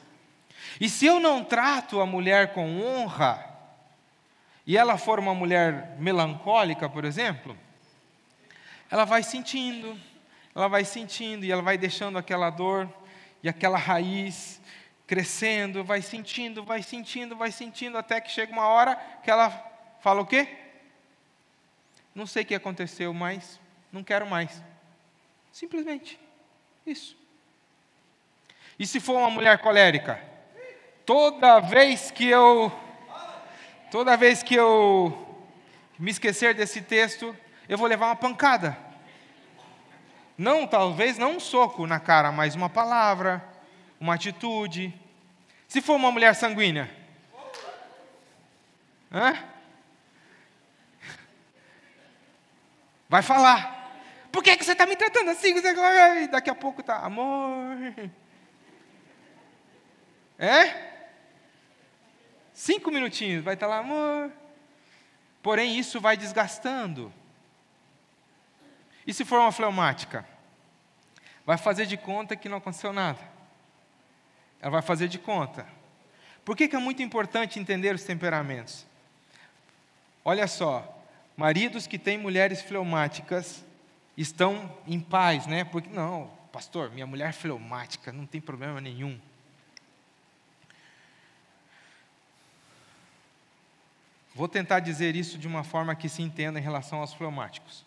[0.81, 3.49] E se eu não trato a mulher com honra,
[4.67, 7.57] e ela for uma mulher melancólica, por exemplo,
[8.91, 9.97] ela vai sentindo,
[10.55, 12.89] ela vai sentindo e ela vai deixando aquela dor
[13.43, 14.61] e aquela raiz
[15.05, 19.49] crescendo, vai sentindo, vai sentindo, vai sentindo, até que chega uma hora que ela
[19.99, 20.47] fala o quê?
[22.15, 23.59] Não sei o que aconteceu, mas
[23.91, 24.63] não quero mais.
[25.51, 26.17] Simplesmente
[26.87, 27.17] isso.
[28.79, 30.21] E se for uma mulher colérica?
[31.05, 32.71] Toda vez que eu
[33.91, 35.45] toda vez que eu
[35.99, 37.35] me esquecer desse texto,
[37.69, 38.77] eu vou levar uma pancada.
[40.37, 43.43] Não, talvez não um soco na cara, mas uma palavra,
[43.99, 44.93] uma atitude.
[45.67, 46.89] Se for uma mulher sanguínea,
[49.11, 49.33] hã?
[53.07, 53.93] Vai falar.
[54.31, 55.53] Por que, que você está me tratando assim?
[56.29, 57.77] Daqui a pouco tá, amor.
[60.37, 60.95] É?
[62.51, 64.31] Cinco minutinhos, vai estar tá lá, amor.
[65.41, 67.13] Porém, isso vai desgastando.
[69.05, 70.25] E se for uma fleumática?
[71.45, 73.19] Vai fazer de conta que não aconteceu nada.
[74.59, 75.67] Ela vai fazer de conta.
[76.43, 78.85] Por que, que é muito importante entender os temperamentos?
[80.23, 81.03] Olha só,
[81.37, 83.63] maridos que têm mulheres fleumáticas
[84.17, 85.63] estão em paz, né?
[85.63, 89.19] Porque, não, pastor, minha mulher é fleumática, não tem problema nenhum.
[94.33, 97.85] Vou tentar dizer isso de uma forma que se entenda em relação aos fleumáticos.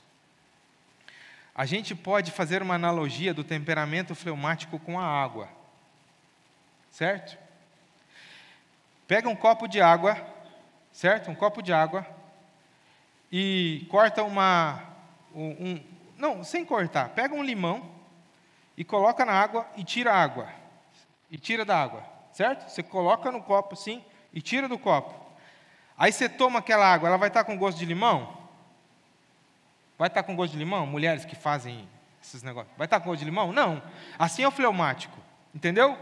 [1.59, 5.49] A gente pode fazer uma analogia do temperamento fleumático com a água.
[6.89, 7.37] Certo?
[9.09, 10.25] Pega um copo de água,
[10.93, 11.33] certo?
[11.33, 12.07] Um copo de água
[13.33, 14.85] e corta uma
[15.35, 15.83] um,
[16.17, 17.09] não, sem cortar.
[17.09, 17.91] Pega um limão
[18.77, 20.49] e coloca na água e tira a água.
[21.29, 22.69] E tira da água, certo?
[22.69, 24.01] Você coloca no copo assim
[24.33, 25.13] e tira do copo.
[25.99, 28.38] Aí você toma aquela água, ela vai estar com gosto de limão?
[29.99, 30.87] Vai estar com gosto de limão?
[30.87, 31.89] Mulheres que fazem
[32.23, 32.73] esses negócios.
[32.79, 33.53] Vai estar com gosto de limão?
[33.53, 33.83] Não.
[34.17, 35.19] Assim é o fleumático.
[35.53, 35.99] Entendeu?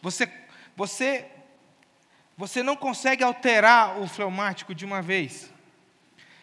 [0.00, 0.32] Você,
[0.76, 1.26] você,
[2.36, 5.52] você não consegue alterar o fleumático de uma vez.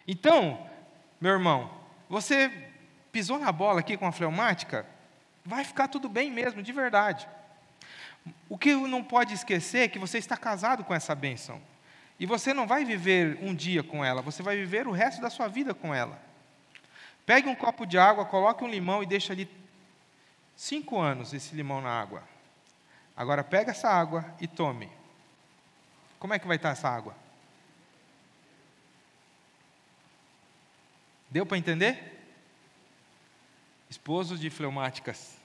[0.05, 0.67] Então,
[1.19, 1.71] meu irmão,
[2.09, 2.51] você
[3.11, 4.85] pisou na bola aqui com a fleumática,
[5.45, 7.27] vai ficar tudo bem mesmo, de verdade.
[8.49, 11.61] O que não pode esquecer é que você está casado com essa bênção.
[12.19, 15.29] E você não vai viver um dia com ela, você vai viver o resto da
[15.29, 16.26] sua vida com ela.
[17.27, 19.49] Pegue um copo de água, coloque um limão e deixe ali
[20.55, 22.23] cinco anos esse limão na água.
[23.17, 24.89] Agora pega essa água e tome.
[26.19, 27.13] Como é que vai estar essa água?
[31.29, 32.17] Deu para entender?
[33.89, 35.35] Esposos de fleumáticas.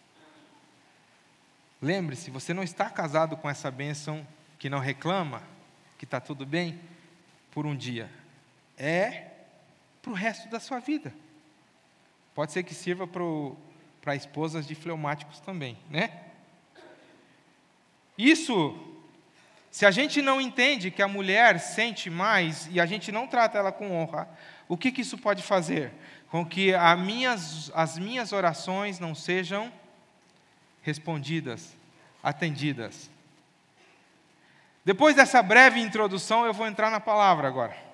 [1.80, 4.24] Lembre-se, você não está casado com essa bênção
[4.56, 5.42] que não reclama,
[5.98, 6.80] que está tudo bem,
[7.50, 8.08] por um dia.
[8.78, 9.32] É
[10.00, 11.12] para o resto da sua vida.
[12.34, 16.10] Pode ser que sirva para esposas de fleumáticos também, né?
[18.16, 18.78] Isso,
[19.70, 23.58] se a gente não entende que a mulher sente mais e a gente não trata
[23.58, 24.28] ela com honra,
[24.68, 25.92] o que, que isso pode fazer?
[26.30, 26.72] Com que
[27.04, 29.72] minhas, as minhas orações não sejam
[30.82, 31.76] respondidas,
[32.22, 33.10] atendidas.
[34.84, 37.91] Depois dessa breve introdução, eu vou entrar na palavra agora.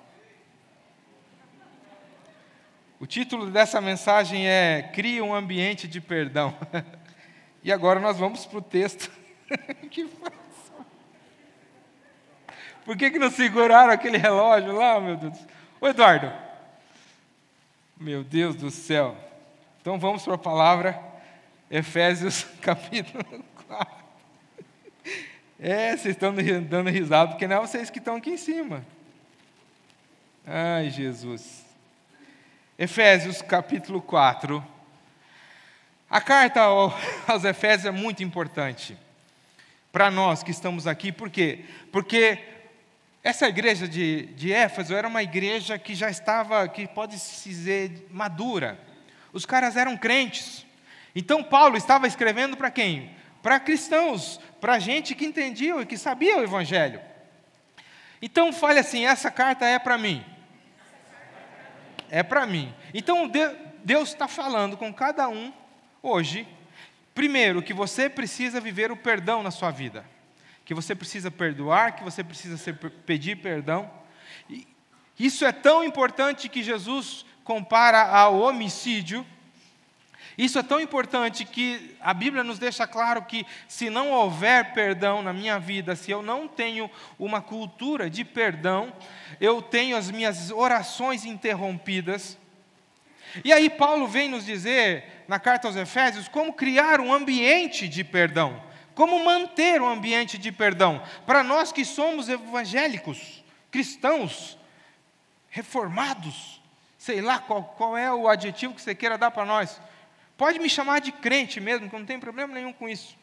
[2.99, 6.55] O título dessa mensagem é Cria um ambiente de perdão.
[7.61, 9.11] E agora nós vamos para o texto.
[9.91, 10.85] que fácil.
[12.85, 15.37] Por que, que não seguraram aquele relógio lá, meu Deus?
[15.81, 16.31] Ô Eduardo.
[17.99, 19.13] Meu Deus do céu.
[19.81, 21.03] Então vamos para a palavra,
[21.69, 24.05] Efésios capítulo 4.
[25.59, 28.85] É, vocês estão dando risada, porque não é vocês que estão aqui em cima.
[30.47, 31.68] Ai, Jesus.
[32.81, 34.65] Efésios capítulo 4.
[36.09, 36.61] A carta
[37.27, 38.97] aos Efésios é muito importante
[39.91, 41.65] para nós que estamos aqui, por quê?
[41.91, 42.39] Porque
[43.21, 48.07] essa igreja de, de Éfeso era uma igreja que já estava, que pode se dizer,
[48.11, 48.79] madura.
[49.33, 50.65] Os caras eram crentes.
[51.13, 53.11] Então Paulo estava escrevendo para quem?
[53.43, 57.01] Para cristãos, para gente que entendia e que sabia o Evangelho.
[58.21, 60.23] Então fale assim: essa carta é para mim.
[62.09, 62.73] É para mim.
[62.93, 63.29] Então
[63.83, 65.53] Deus está falando com cada um
[66.01, 66.47] hoje.
[67.13, 70.05] Primeiro, que você precisa viver o perdão na sua vida.
[70.63, 72.73] Que você precisa perdoar, que você precisa
[73.05, 73.91] pedir perdão.
[75.19, 79.25] Isso é tão importante que Jesus compara ao homicídio
[80.39, 85.21] isso é tão importante que a Bíblia nos deixa claro que se não houver perdão
[85.21, 88.93] na minha vida, se eu não tenho uma cultura de perdão,
[89.41, 92.37] eu tenho as minhas orações interrompidas.
[93.43, 98.01] E aí Paulo vem nos dizer na carta aos Efésios como criar um ambiente de
[98.01, 98.63] perdão,
[98.95, 104.57] como manter um ambiente de perdão para nós que somos evangélicos, cristãos,
[105.49, 106.61] reformados,
[106.97, 109.81] sei lá qual, qual é o adjetivo que você queira dar para nós.
[110.39, 113.13] Pode me chamar de crente mesmo, que eu não tenho problema nenhum com isso.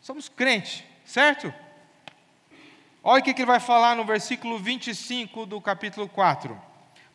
[0.00, 1.52] Somos crentes, certo?
[3.02, 6.56] Olha o que ele vai falar no versículo 25 do capítulo 4.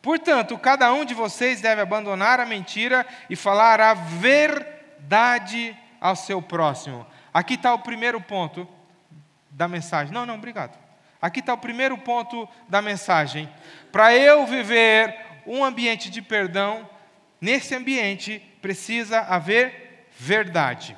[0.02, 6.42] Portanto, cada um de vocês deve abandonar a mentira e falar a verdade ao seu
[6.42, 7.06] próximo.
[7.32, 8.68] Aqui está o primeiro ponto
[9.50, 10.12] da mensagem.
[10.12, 10.78] Não, não, obrigado.
[11.22, 13.48] Aqui está o primeiro ponto da mensagem.
[13.90, 15.16] Para eu viver
[15.46, 16.86] um ambiente de perdão,
[17.40, 20.96] nesse ambiente precisa haver verdade.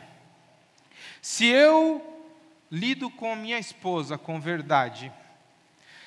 [1.20, 2.00] Se eu
[2.70, 5.10] lido com minha esposa com verdade,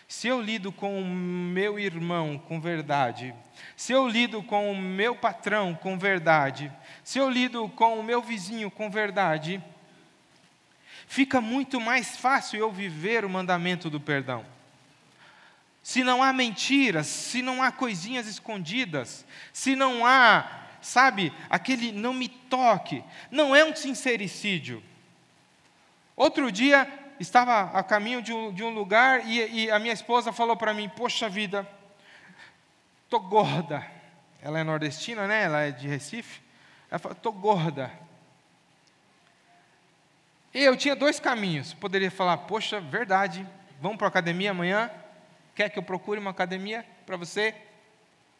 [0.08, 3.34] se eu lido com o meu irmão com verdade,
[3.76, 6.72] se eu lido com o meu patrão com verdade,
[7.04, 9.62] se eu lido com o meu vizinho com verdade,
[11.08, 14.46] fica muito mais fácil eu viver o mandamento do perdão.
[15.84, 22.14] Se não há mentiras, se não há coisinhas escondidas, se não há, sabe, aquele não
[22.14, 24.84] me toque, não é um sincericídio.
[26.16, 26.88] Outro dia,
[27.20, 30.74] estava a caminho de um, de um lugar e, e a minha esposa falou para
[30.74, 31.68] mim: Poxa vida,
[33.04, 33.86] estou gorda.
[34.42, 35.44] Ela é nordestina, né?
[35.44, 36.42] Ela é de Recife.
[36.90, 37.92] Ela falou: Estou gorda.
[40.54, 41.74] E eu tinha dois caminhos.
[41.74, 43.48] Poderia falar: Poxa, verdade,
[43.82, 44.92] vamos para a academia amanhã?
[45.56, 47.56] Quer que eu procure uma academia para você?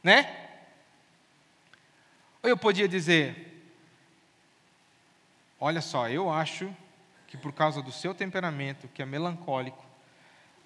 [0.04, 0.47] Né?
[2.48, 3.62] Ou eu podia dizer:
[5.60, 6.74] Olha só, eu acho
[7.28, 9.86] que por causa do seu temperamento, que é melancólico,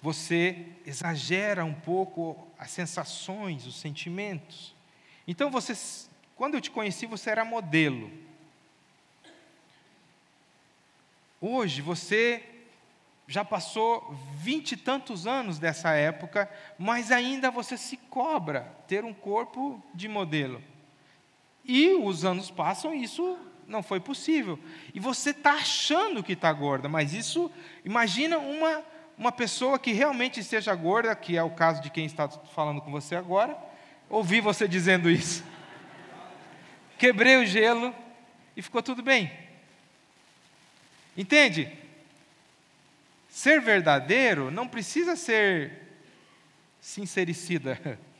[0.00, 4.72] você exagera um pouco as sensações, os sentimentos.
[5.26, 5.76] Então você,
[6.36, 8.12] quando eu te conheci, você era modelo.
[11.40, 12.48] Hoje você
[13.26, 19.12] já passou vinte e tantos anos dessa época, mas ainda você se cobra ter um
[19.12, 20.62] corpo de modelo.
[21.64, 24.58] E os anos passam e isso não foi possível.
[24.94, 27.50] E você está achando que está gorda, mas isso,
[27.84, 28.82] imagina uma,
[29.16, 32.90] uma pessoa que realmente esteja gorda, que é o caso de quem está falando com
[32.90, 33.56] você agora,
[34.08, 35.44] ouvir você dizendo isso.
[36.98, 37.94] Quebrei o gelo
[38.56, 39.32] e ficou tudo bem.
[41.16, 41.70] Entende?
[43.28, 45.82] Ser verdadeiro não precisa ser
[46.80, 47.78] sincericida.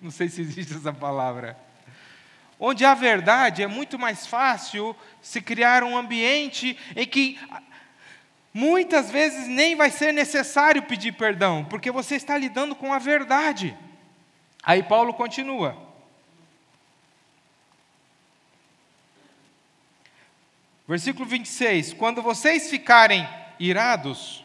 [0.00, 1.58] Não sei se existe essa palavra.
[2.60, 7.38] Onde há verdade, é muito mais fácil se criar um ambiente em que
[8.52, 13.76] muitas vezes nem vai ser necessário pedir perdão, porque você está lidando com a verdade.
[14.62, 15.76] Aí Paulo continua.
[20.88, 23.28] Versículo 26: Quando vocês ficarem
[23.60, 24.44] irados,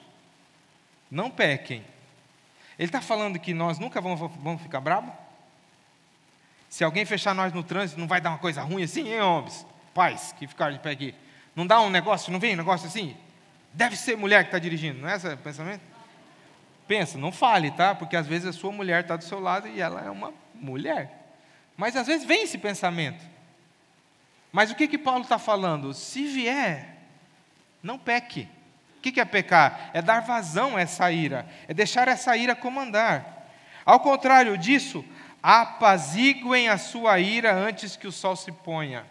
[1.10, 1.84] não pequem.
[2.78, 5.23] Ele está falando que nós nunca vamos, vamos ficar bravos?
[6.74, 9.64] Se alguém fechar nós no trânsito, não vai dar uma coisa ruim assim, hein, homens?
[9.94, 11.14] Pais que ficaram de pé aqui.
[11.56, 13.16] Não dá um negócio, não vem um negócio assim?
[13.72, 15.84] Deve ser mulher que está dirigindo, não é esse o pensamento?
[16.88, 17.94] Pensa, não fale, tá?
[17.94, 21.36] Porque às vezes a sua mulher está do seu lado e ela é uma mulher.
[21.78, 23.24] Mas às vezes vem esse pensamento.
[24.52, 25.94] Mas o que que Paulo está falando?
[25.94, 26.98] Se vier,
[27.84, 28.50] não peque.
[28.98, 29.92] O que, que é pecar?
[29.94, 33.48] É dar vazão a essa ira, é deixar essa ira comandar.
[33.86, 35.06] Ao contrário disso,
[35.44, 39.06] apaziguem a sua ira antes que o sol se ponha.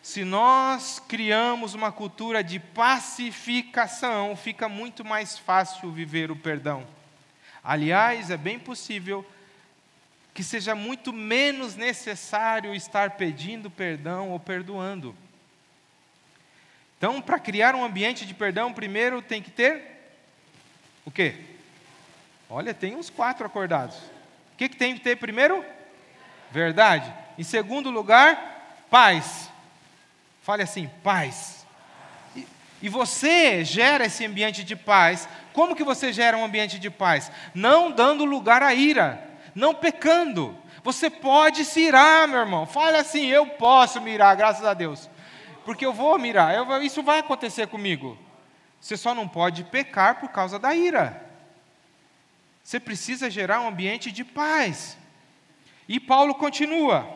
[0.00, 6.86] Se nós criamos uma cultura de pacificação, fica muito mais fácil viver o perdão.
[7.64, 9.26] Aliás, é bem possível
[10.32, 15.14] que seja muito menos necessário estar pedindo perdão ou perdoando.
[16.96, 19.82] Então, para criar um ambiente de perdão, primeiro tem que ter
[21.04, 21.34] o quê?
[22.48, 24.11] Olha, tem uns quatro acordados
[24.62, 25.64] que, que tem que ter primeiro?
[26.50, 27.12] Verdade.
[27.36, 29.50] Em segundo lugar, paz.
[30.42, 31.66] Fale assim, paz.
[32.36, 32.46] E,
[32.82, 35.28] e você gera esse ambiente de paz.
[35.52, 37.30] Como que você gera um ambiente de paz?
[37.54, 39.22] Não dando lugar à ira,
[39.54, 40.56] não pecando.
[40.84, 42.66] Você pode se irar, meu irmão.
[42.66, 45.08] Fale assim, eu posso me irar, graças a Deus.
[45.64, 48.18] Porque eu vou mirar, eu, isso vai acontecer comigo.
[48.80, 51.31] Você só não pode pecar por causa da ira.
[52.62, 54.96] Você precisa gerar um ambiente de paz.
[55.88, 57.08] E Paulo continua.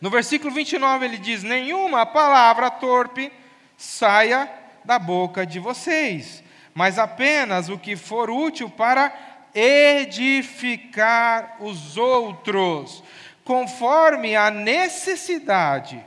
[0.00, 3.32] No versículo 29 ele diz: Nenhuma palavra torpe
[3.76, 4.50] saia
[4.84, 9.12] da boca de vocês, mas apenas o que for útil para
[9.54, 13.02] edificar os outros,
[13.42, 16.04] conforme a necessidade,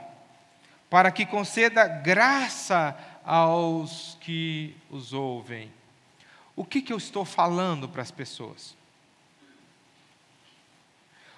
[0.88, 5.79] para que conceda graça aos que os ouvem
[6.60, 8.76] o que, que eu estou falando para as pessoas?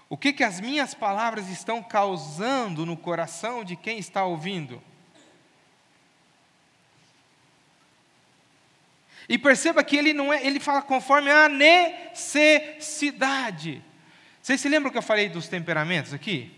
[0.08, 4.82] O que, que as minhas palavras estão causando no coração de quem está ouvindo?
[9.28, 13.80] E perceba que ele não é, ele fala conforme a necessidade.
[14.42, 16.52] Vocês se lembram que eu falei dos temperamentos aqui?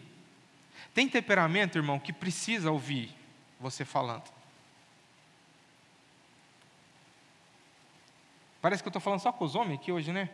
[0.95, 3.15] Tem temperamento, irmão, que precisa ouvir
[3.61, 4.34] você falando.
[8.65, 10.31] Parece que eu estou falando só com os homens aqui hoje, né?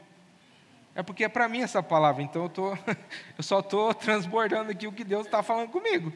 [0.95, 2.79] É porque é para mim essa palavra, então eu, tô,
[3.37, 6.13] eu só estou transbordando aqui o que Deus está falando comigo.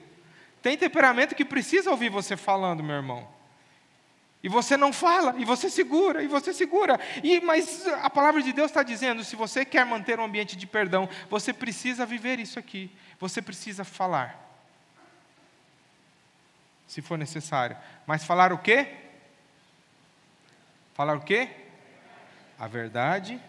[0.63, 3.27] Tem temperamento que precisa ouvir você falando, meu irmão.
[4.45, 7.01] E você não fala, e você segura, e você segura.
[7.21, 10.69] E Mas a palavra de Deus está dizendo: se você quer manter um ambiente de
[10.69, 12.93] perdão, você precisa viver isso aqui.
[13.19, 14.39] Você precisa falar.
[16.87, 17.77] Se for necessário.
[18.07, 18.95] Mas falar o quê?
[20.95, 21.64] Falar o quê?
[22.59, 23.41] A verdade.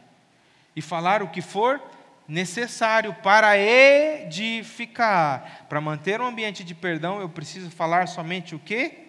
[0.75, 1.81] E falar o que for
[2.27, 5.65] necessário para edificar.
[5.69, 9.05] Para manter um ambiente de perdão, eu preciso falar somente o quê?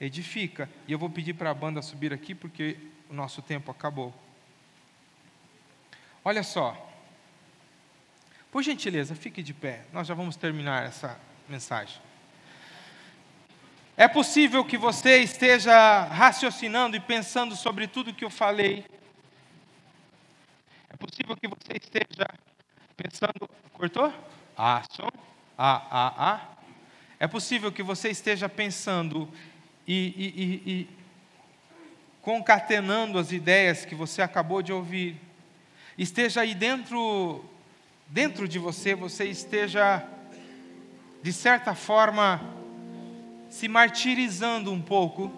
[0.00, 0.68] edifica.
[0.86, 2.76] E eu vou pedir para a banda subir aqui porque
[3.10, 4.14] o nosso tempo acabou.
[6.24, 6.86] Olha só.
[8.50, 9.82] Por gentileza, fique de pé.
[9.92, 11.18] Nós já vamos terminar essa
[11.48, 12.00] mensagem.
[13.96, 18.86] É possível que você esteja raciocinando e pensando sobre tudo que eu falei.
[20.98, 22.26] Possível que você esteja
[22.96, 23.48] pensando.
[23.72, 24.12] Cortou?
[24.56, 25.08] Ah, som.
[25.56, 26.58] Ah, ah, ah.
[27.20, 29.28] É possível que você esteja pensando
[29.86, 30.88] e, e, e,
[32.20, 35.16] concatenando as ideias que você acabou de ouvir,
[35.96, 37.44] esteja aí dentro,
[38.08, 40.06] dentro de você, você esteja,
[41.22, 42.40] de certa forma,
[43.48, 45.32] se martirizando um pouco,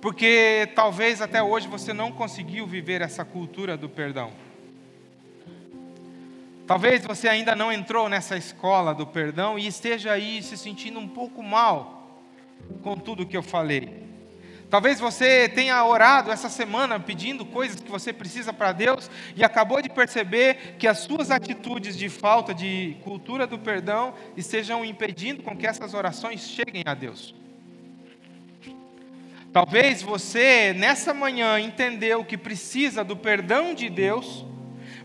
[0.00, 4.45] porque talvez até hoje você não conseguiu viver essa cultura do perdão.
[6.66, 11.06] Talvez você ainda não entrou nessa escola do perdão e esteja aí se sentindo um
[11.06, 12.20] pouco mal
[12.82, 14.04] com tudo que eu falei.
[14.68, 19.80] Talvez você tenha orado essa semana pedindo coisas que você precisa para Deus e acabou
[19.80, 25.56] de perceber que as suas atitudes de falta de cultura do perdão estejam impedindo com
[25.56, 27.32] que essas orações cheguem a Deus.
[29.52, 34.44] Talvez você nessa manhã entendeu que precisa do perdão de Deus,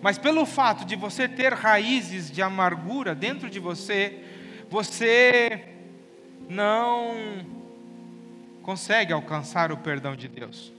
[0.02, 4.24] mas pelo fato de você ter raízes de amargura dentro de você,
[4.70, 5.64] você
[6.50, 7.46] não
[8.64, 10.74] consegue alcançar o perdão de Deus.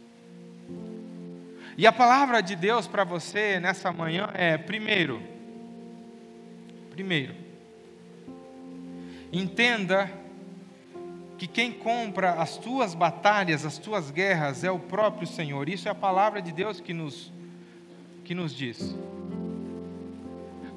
[1.78, 5.22] E a palavra de Deus para você nessa manhã é: primeiro,
[6.90, 7.34] primeiro,
[9.32, 10.10] entenda
[11.38, 15.68] que quem compra as tuas batalhas, as tuas guerras é o próprio Senhor.
[15.68, 17.32] Isso é a palavra de Deus que nos
[18.32, 18.96] que nos diz.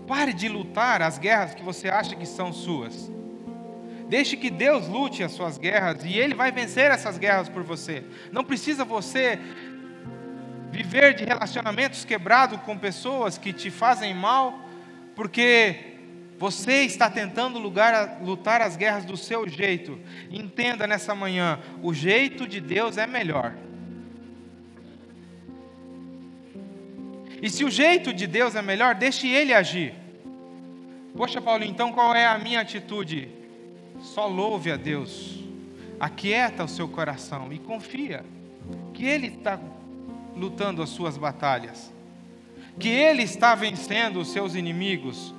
[0.06, 3.10] Pare de lutar as guerras que você acha que são suas.
[4.10, 8.04] Deixe que Deus lute as suas guerras e Ele vai vencer essas guerras por você.
[8.30, 9.40] Não precisa você
[10.70, 14.60] viver de relacionamentos quebrados com pessoas que te fazem mal,
[15.16, 15.94] porque
[16.38, 19.98] você está tentando lugar, lutar as guerras do seu jeito.
[20.30, 23.56] Entenda nessa manhã: o jeito de Deus é melhor.
[27.42, 29.94] E se o jeito de Deus é melhor, deixe Ele agir.
[31.16, 33.30] Poxa, Paulo, então qual é a minha atitude?
[34.02, 35.40] Só louve a Deus,
[36.00, 38.26] aquieta o seu coração e confia
[38.94, 39.60] que Ele está
[40.36, 41.94] lutando as suas batalhas,
[42.78, 45.34] que Ele está vencendo os seus inimigos,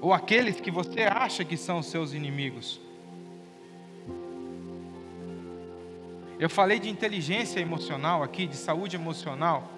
[0.00, 2.80] ou aqueles que você acha que são os seus inimigos.
[6.38, 9.70] Eu falei de inteligência emocional aqui, de saúde emocional.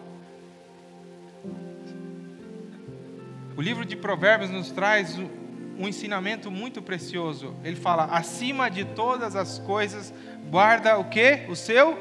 [3.56, 7.54] O livro de Provérbios nos traz um ensinamento muito precioso.
[7.64, 10.12] Ele fala: acima de todas as coisas,
[10.50, 11.46] guarda o que?
[11.48, 11.98] O seu?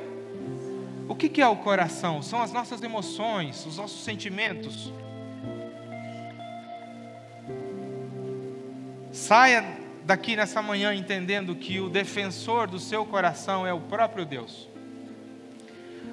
[1.08, 2.22] O que é o coração?
[2.22, 4.92] São as nossas emoções, os nossos sentimentos.
[9.14, 9.64] Saia
[10.04, 14.68] daqui nessa manhã entendendo que o defensor do seu coração é o próprio Deus.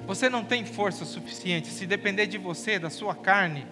[0.06, 3.66] Você não tem força suficiente, se depender de você, da sua carne,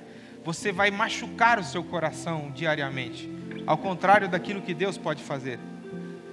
[0.45, 5.59] você vai machucar o seu coração diariamente ao contrário daquilo que Deus pode fazer.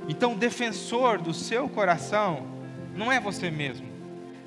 [0.07, 2.47] Então, o defensor do seu coração
[2.95, 3.87] não é você mesmo,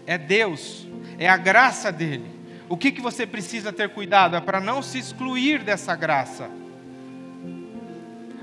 [0.07, 0.89] é Deus,
[1.19, 2.29] é a graça dele.
[2.69, 6.51] O que, que você precisa ter cuidado é para não se excluir dessa graça.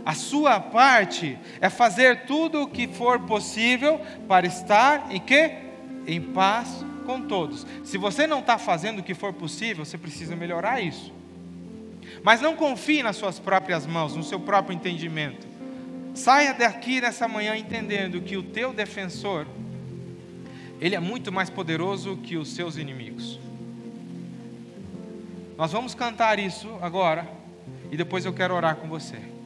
[0.06, 5.56] A sua parte é fazer tudo o que for possível para estar em quê?
[6.06, 7.66] Em paz com todos.
[7.86, 11.14] Se você não está fazendo o que for possível, você precisa melhorar isso.
[12.22, 15.48] Mas não confie nas suas próprias mãos, no seu próprio entendimento.
[16.14, 19.48] Saia daqui nessa manhã entendendo que o teu defensor,
[20.82, 23.40] Ele é muito mais poderoso que os seus inimigos.
[25.58, 27.28] Nós vamos cantar isso agora
[27.90, 29.37] e depois eu quero orar com você.